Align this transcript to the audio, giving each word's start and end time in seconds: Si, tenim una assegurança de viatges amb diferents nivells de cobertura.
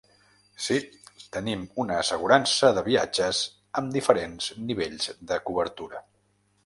Si, 0.67 0.77
tenim 1.35 1.65
una 1.83 1.99
assegurança 2.03 2.71
de 2.77 2.83
viatges 2.89 3.43
amb 3.83 3.95
diferents 3.99 4.49
nivells 4.71 5.11
de 5.33 5.39
cobertura. 5.51 6.03